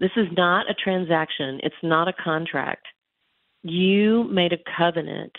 [0.01, 1.61] This is not a transaction.
[1.63, 2.87] It's not a contract.
[3.63, 5.33] You made a covenant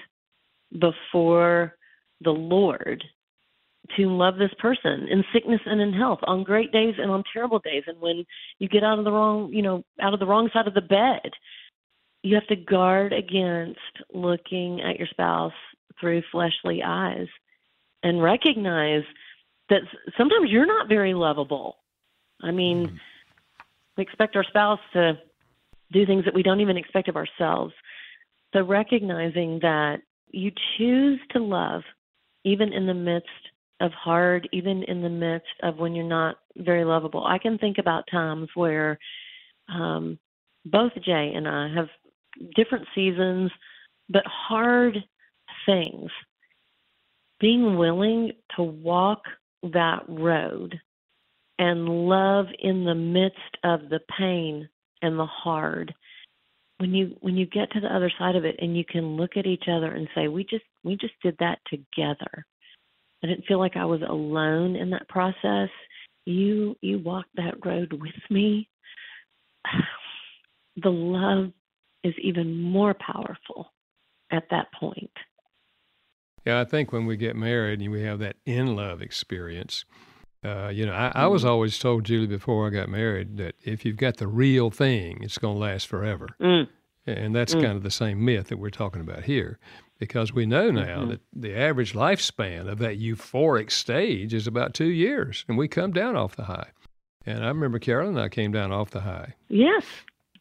[0.77, 1.75] before
[2.21, 3.03] the Lord
[3.97, 7.59] to love this person in sickness and in health, on great days and on terrible
[7.59, 7.83] days.
[7.87, 8.25] And when
[8.59, 10.81] you get out of the wrong, you know, out of the wrong side of the
[10.81, 11.31] bed,
[12.23, 13.79] you have to guard against
[14.13, 15.53] looking at your spouse
[15.99, 17.27] through fleshly eyes
[18.03, 19.03] and recognize
[19.69, 19.81] that
[20.17, 21.77] sometimes you're not very lovable.
[22.41, 22.95] I mean, mm-hmm.
[23.97, 25.19] we expect our spouse to
[25.91, 27.73] do things that we don't even expect of ourselves.
[28.53, 31.81] So recognizing that you choose to love
[32.43, 33.29] even in the midst
[33.79, 37.25] of hard, even in the midst of when you're not very lovable.
[37.25, 38.99] I can think about times where
[39.69, 40.19] um,
[40.65, 41.87] both Jay and I have
[42.55, 43.51] different seasons,
[44.09, 44.97] but hard
[45.65, 46.09] things.
[47.39, 49.21] Being willing to walk
[49.63, 50.79] that road
[51.57, 54.67] and love in the midst of the pain
[55.01, 55.93] and the hard
[56.79, 59.31] when you when you get to the other side of it and you can look
[59.35, 62.45] at each other and say we just we just did that together
[63.23, 65.69] I didn't feel like I was alone in that process.
[66.25, 68.69] You you walked that road with me.
[70.81, 71.51] The love
[72.05, 73.73] is even more powerful
[74.31, 75.11] at that point.
[76.45, 79.83] Yeah, I think when we get married and we have that in love experience,
[80.45, 81.51] uh, you know, I, I, was mm-hmm.
[81.51, 85.37] always told Julie before I got married that if you've got the real thing, it's
[85.37, 86.29] going to last forever.
[86.41, 86.69] Mm.
[87.05, 87.61] And that's mm.
[87.61, 89.59] kind of the same myth that we're talking about here
[89.99, 91.09] because we know now mm-hmm.
[91.09, 95.91] that the average lifespan of that euphoric stage is about two years, and we come
[95.91, 96.69] down off the high.
[97.25, 99.35] And I remember Karolyn and I came down off the high.
[99.49, 99.83] Yes,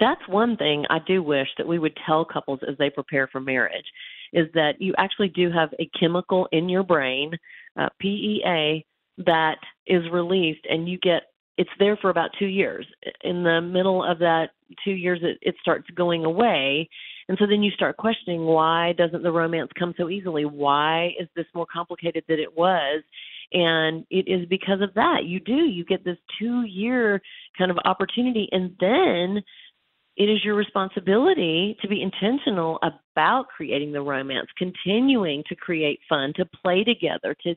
[0.00, 3.40] that's one thing I do wish that we would tell couples as they prepare for
[3.40, 3.86] marriage
[4.32, 7.32] is that you actually do have a chemical in your brain,
[7.76, 8.84] uh, PEA,
[9.18, 11.22] that is released, and you get
[11.56, 12.86] it's there for about two years.
[13.22, 14.50] In the middle of that
[14.84, 16.88] two years, it, it starts going away.
[17.28, 20.44] And so then you start questioning why doesn't the romance come so easily?
[20.44, 23.02] Why is this more complicated than it was?
[23.52, 25.24] And it is because of that.
[25.24, 25.52] You do.
[25.52, 27.20] You get this two year
[27.56, 28.48] kind of opportunity.
[28.52, 29.42] And then
[30.16, 36.32] it is your responsibility to be intentional about creating the romance, continuing to create fun,
[36.36, 37.54] to play together, to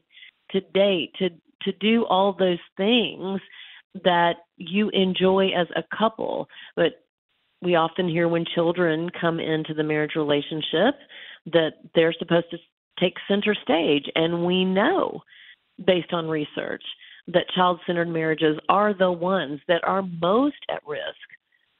[0.51, 1.29] to date, to
[1.63, 3.41] to do all those things
[4.03, 6.47] that you enjoy as a couple.
[6.75, 7.00] But
[7.61, 10.95] we often hear when children come into the marriage relationship
[11.47, 12.57] that they're supposed to
[12.99, 15.21] take center stage and we know
[15.85, 16.83] based on research
[17.27, 21.03] that child centered marriages are the ones that are most at risk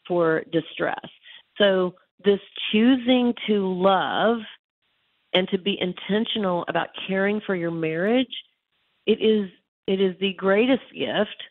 [0.08, 1.06] for distress.
[1.58, 2.40] So, this
[2.72, 4.38] choosing to love
[5.34, 8.28] and to be intentional about caring for your marriage,
[9.08, 9.50] it is
[9.88, 11.44] it is the greatest gift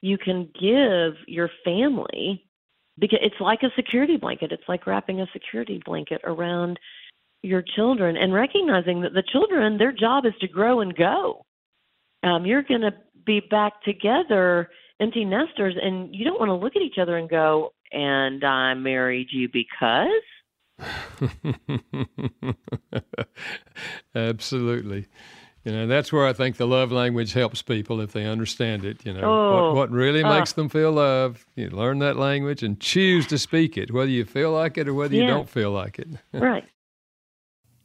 [0.00, 2.44] you can give your family
[3.00, 4.52] because it's like a security blanket.
[4.52, 6.78] It's like wrapping a security blanket around
[7.42, 11.44] your children and recognizing that the children, their job is to grow and go
[12.22, 12.94] um, you're going to
[13.24, 14.68] be back together,
[15.00, 18.74] empty nesters, and you don't want to look at each other and go, and I
[18.74, 20.08] married you because.
[24.14, 25.06] Absolutely.
[25.64, 29.04] You know, that's where I think the love language helps people if they understand it.
[29.04, 31.44] You know, oh, what, what really uh, makes them feel love.
[31.54, 34.94] You learn that language and choose to speak it, whether you feel like it or
[34.94, 35.22] whether yeah.
[35.22, 36.08] you don't feel like it.
[36.32, 36.64] right.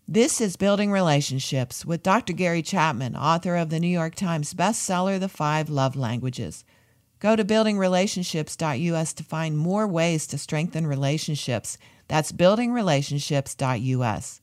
[0.07, 2.31] This is Building Relationships with Dr.
[2.31, 6.63] Gary Chapman, author of the New York Times bestseller, The Five Love Languages.
[7.19, 11.79] Go to buildingrelationships.us to find more ways to strengthen relationships.
[12.07, 14.41] That's buildingrelationships.us.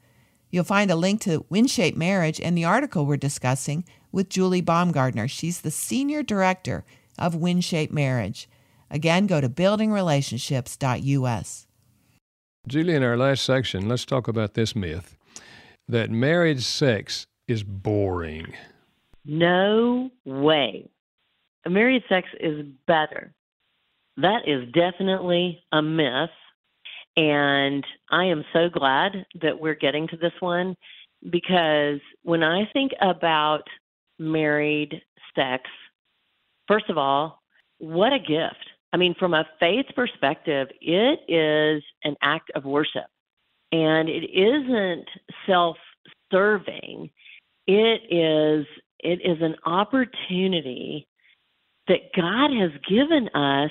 [0.53, 5.28] You'll find a link to WinShape Marriage and the article we're discussing with Julie Baumgardner.
[5.28, 6.84] She's the Senior Director
[7.18, 8.50] of WinShape Marriage.
[8.90, 11.66] Again, go to buildingrelationships.us.
[12.68, 15.16] Julie, in our last section, let's talk about this myth
[15.88, 18.53] that marriage sex is boring.
[19.24, 20.88] No way.
[21.66, 23.34] Married sex is better.
[24.18, 26.30] That is definitely a myth.
[27.17, 30.77] And I am so glad that we're getting to this one
[31.31, 33.63] because when I think about
[34.19, 35.01] married
[35.35, 35.65] sex,
[36.67, 37.43] first of all,
[37.79, 38.65] what a gift.
[38.93, 43.07] I mean, from a faith perspective, it is an act of worship
[43.73, 45.09] and it isn't
[45.47, 47.11] self-serving.
[47.67, 48.67] It is
[49.01, 51.09] it is an opportunity
[51.89, 53.71] that God has given us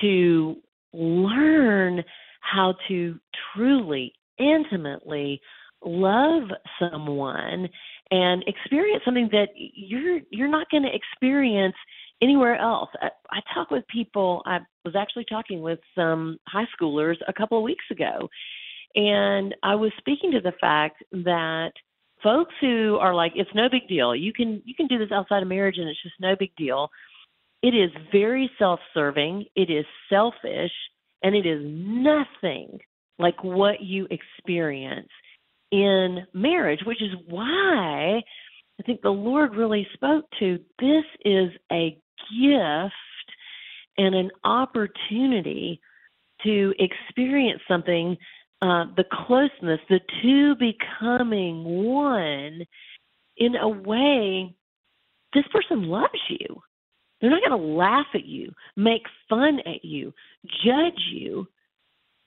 [0.00, 0.56] to
[0.92, 2.02] learn
[2.40, 3.18] how to
[3.54, 5.40] truly, intimately
[5.82, 6.44] love
[6.78, 7.68] someone
[8.10, 11.76] and experience something that you're you're not going to experience
[12.22, 12.90] anywhere else.
[13.00, 14.42] I, I talk with people.
[14.46, 18.28] I was actually talking with some high schoolers a couple of weeks ago,
[18.94, 21.72] and I was speaking to the fact that
[22.22, 24.14] folks who are like, it's no big deal.
[24.14, 26.88] You can you can do this outside of marriage and it's just no big deal.
[27.62, 30.72] It is very self-serving, it is selfish,
[31.22, 32.78] and it is nothing
[33.18, 35.10] like what you experience
[35.70, 38.22] in marriage, which is why
[38.80, 41.96] I think the Lord really spoke to this is a
[42.32, 42.94] gift
[43.98, 45.80] and an opportunity
[46.44, 48.16] to experience something
[48.62, 52.62] uh, the closeness, the two becoming one
[53.36, 54.54] in a way,
[55.32, 56.60] this person loves you.
[57.20, 60.12] They're not going to laugh at you, make fun at you,
[60.64, 61.46] judge you.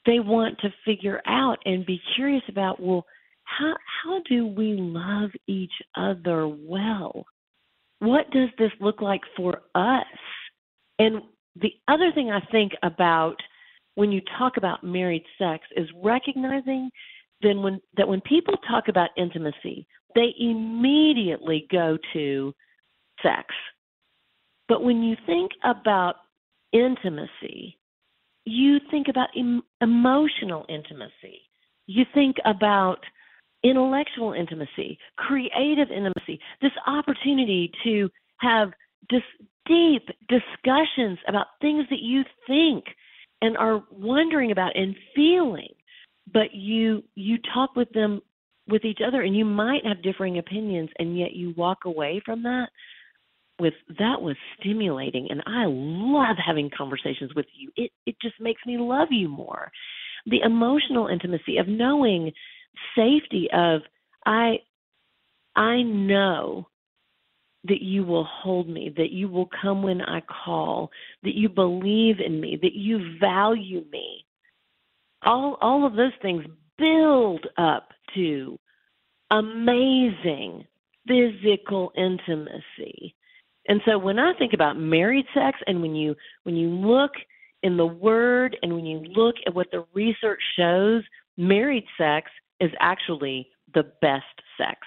[0.05, 3.05] They want to figure out and be curious about, well,
[3.43, 3.73] how
[4.03, 7.25] how do we love each other well?
[7.99, 10.05] What does this look like for us?
[10.99, 11.21] And
[11.55, 13.35] the other thing I think about
[13.95, 16.89] when you talk about married sex is recognizing
[17.43, 19.85] then when that when people talk about intimacy,
[20.15, 22.53] they immediately go to
[23.21, 23.53] sex.
[24.73, 26.15] But when you think about
[26.71, 27.77] intimacy,
[28.45, 31.41] you think about em- emotional intimacy.
[31.85, 32.97] You think about
[33.63, 38.71] intellectual intimacy, creative intimacy, this opportunity to have
[39.09, 39.21] dis-
[39.67, 42.83] deep discussions about things that you think
[43.43, 45.69] and are wondering about and feeling
[46.33, 48.21] but you you talk with them
[48.67, 52.41] with each other and you might have differing opinions and yet you walk away from
[52.43, 52.69] that
[53.63, 57.71] with that was stimulating and I love having conversations with you.
[57.77, 59.71] It it just makes me love you more.
[60.25, 62.31] The emotional intimacy of knowing
[62.95, 63.81] safety of
[64.25, 64.57] I
[65.55, 66.67] I know
[67.65, 70.91] that you will hold me, that you will come when I call,
[71.23, 74.25] that you believe in me, that you value me.
[75.23, 76.43] All all of those things
[76.77, 78.59] build up to
[79.31, 80.65] amazing
[81.07, 83.15] physical intimacy.
[83.67, 87.11] And so when I think about married sex and when you when you look
[87.61, 91.03] in the word and when you look at what the research shows,
[91.37, 94.25] married sex is actually the best
[94.57, 94.79] sex.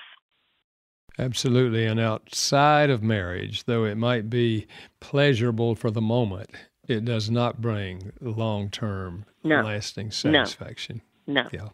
[1.18, 1.87] Absolutely.
[1.87, 4.66] And outside of marriage, though it might be
[5.01, 6.51] pleasurable for the moment,
[6.87, 9.62] it does not bring long term, no.
[9.62, 11.01] lasting satisfaction.
[11.27, 11.43] No.
[11.43, 11.49] no.
[11.53, 11.68] Yeah.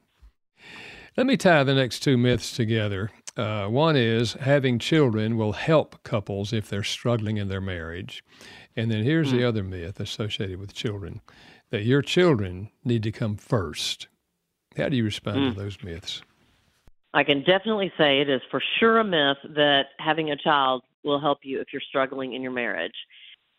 [1.16, 3.10] Let me tie the next two myths together.
[3.36, 8.22] Uh, one is having children will help couples if they're struggling in their marriage.
[8.76, 9.38] And then here's mm.
[9.38, 11.22] the other myth associated with children
[11.70, 14.08] that your children need to come first.
[14.76, 15.54] How do you respond mm.
[15.54, 16.22] to those myths?
[17.14, 21.20] I can definitely say it is for sure a myth that having a child will
[21.20, 22.94] help you if you're struggling in your marriage.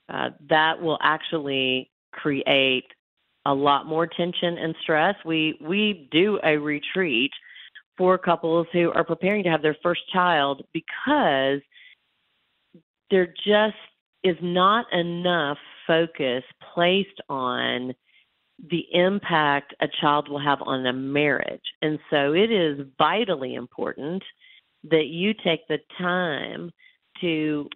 [0.09, 2.85] Uh, that will actually create
[3.45, 5.15] a lot more tension and stress.
[5.25, 7.31] We we do a retreat
[7.97, 11.61] for couples who are preparing to have their first child because
[13.11, 13.75] there just
[14.23, 17.93] is not enough focus placed on
[18.69, 21.61] the impact a child will have on a marriage.
[21.81, 24.23] And so it is vitally important
[24.89, 26.71] that you take the time
[27.21, 27.69] to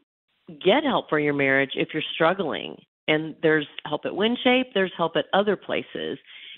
[0.64, 2.78] get help for your marriage if you're struggling.
[3.08, 6.18] And there's help at WinShape, there's help at other places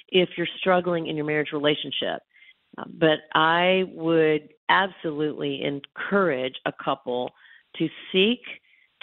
[0.09, 2.21] if you're struggling in your marriage relationship.
[2.87, 7.31] But I would absolutely encourage a couple
[7.77, 8.41] to seek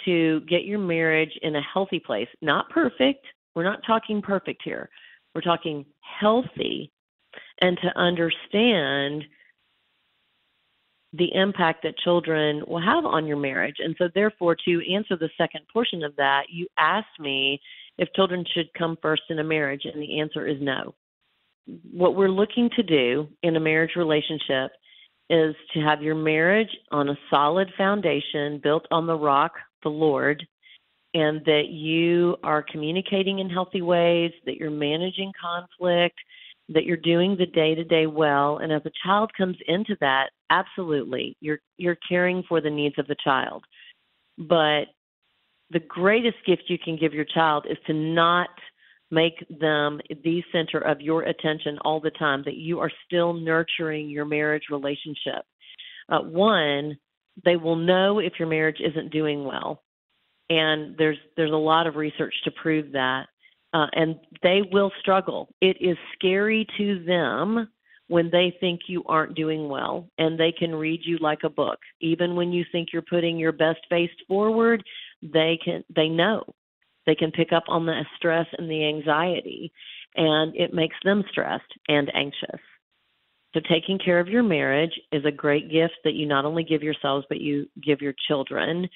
[0.05, 2.27] to get your marriage in a healthy place.
[2.41, 3.25] Not perfect.
[3.55, 4.89] We're not talking perfect here.
[5.33, 5.85] We're talking
[6.19, 6.91] healthy
[7.61, 9.23] and to understand
[11.13, 13.77] the impact that children will have on your marriage.
[13.79, 17.59] And so, therefore, to answer the second portion of that, you asked me
[17.97, 20.93] if children should come first in a marriage, and the answer is no.
[21.91, 24.71] What we're looking to do in a marriage relationship
[25.29, 29.53] is to have your marriage on a solid foundation built on the rock,
[29.83, 30.45] the Lord,
[31.13, 36.15] and that you are communicating in healthy ways, that you're managing conflict,
[36.69, 38.57] that you're doing the day to day well.
[38.57, 43.07] And as a child comes into that, absolutely, you're you're caring for the needs of
[43.07, 43.63] the child.
[44.37, 44.85] But
[45.71, 48.49] the greatest gift you can give your child is to not
[49.11, 54.09] make them the center of your attention all the time, that you are still nurturing
[54.09, 55.45] your marriage relationship.
[56.09, 56.97] Uh, one,
[57.45, 59.81] they will know if your marriage isn't doing well
[60.49, 63.25] and there's there's a lot of research to prove that.
[63.73, 65.49] Uh, and they will struggle.
[65.61, 67.67] It is scary to them
[68.07, 71.77] when they think you aren't doing well, and they can read you like a book.
[71.99, 74.83] Even when you think you're putting your best face forward,
[75.21, 76.43] they can they know
[77.07, 79.71] they can pick up on the stress and the anxiety,
[80.15, 82.59] and it makes them stressed and anxious.
[83.53, 86.83] So, taking care of your marriage is a great gift that you not only give
[86.83, 88.87] yourselves, but you give your children.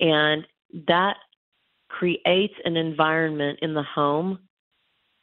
[0.00, 0.44] And
[0.88, 1.16] that
[1.88, 4.40] creates an environment in the home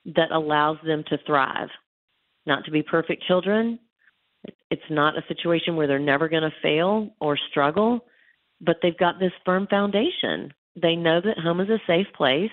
[0.06, 1.70] that allows them to thrive.
[2.46, 3.80] Not to be perfect children.
[4.70, 8.06] It's not a situation where they're never going to fail or struggle,
[8.62, 10.54] but they've got this firm foundation.
[10.82, 12.52] They know that home is a safe place,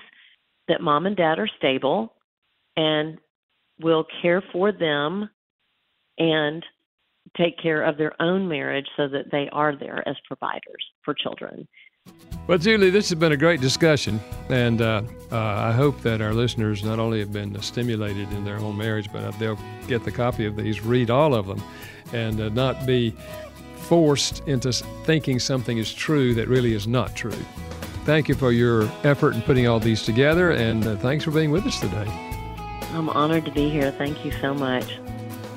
[0.68, 2.14] that mom and dad are stable
[2.76, 3.18] and
[3.80, 5.28] will care for them
[6.18, 6.64] and
[7.36, 11.66] take care of their own marriage so that they are there as providers for children.
[12.48, 16.34] Well, Julie, this has been a great discussion, and uh, uh, I hope that our
[16.34, 20.44] listeners not only have been stimulated in their own marriage, but they'll get the copy
[20.44, 21.62] of these, read all of them,
[22.12, 23.14] and uh, not be
[23.76, 24.72] forced into
[25.04, 27.38] thinking something is true that really is not true.
[28.04, 31.52] Thank you for your effort in putting all these together, and uh, thanks for being
[31.52, 32.06] with us today.
[32.92, 33.92] I'm honored to be here.
[33.92, 34.98] Thank you so much.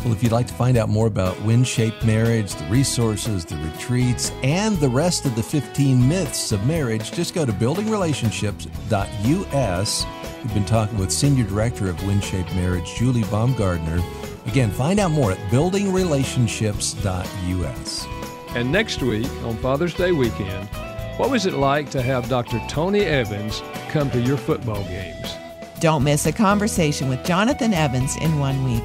[0.03, 4.31] Well, if you'd like to find out more about WinShape Marriage, the resources, the retreats,
[4.43, 10.05] and the rest of the 15 myths of marriage, just go to buildingrelationships.us.
[10.43, 14.03] We've been talking with Senior Director of WinShape Marriage, Julie Baumgardner.
[14.45, 18.07] Again, find out more at buildingrelationships.us.
[18.49, 20.69] And next week, on Father's Day weekend,
[21.17, 22.61] what was it like to have Dr.
[22.67, 25.33] Tony Evans come to your football games?
[25.79, 28.83] Don't miss a conversation with Jonathan Evans in one week.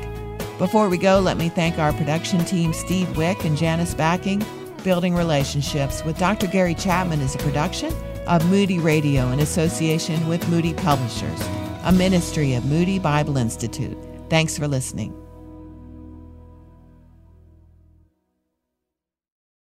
[0.59, 4.45] Before we go, let me thank our production team, Steve Wick and Janice Backing.
[4.85, 6.47] Building Relationships with Dr.
[6.47, 7.93] Gary Chapman is a production
[8.26, 11.41] of Moody Radio in association with Moody Publishers,
[11.85, 13.99] a ministry of Moody Bible Institute.
[14.28, 15.14] Thanks for listening.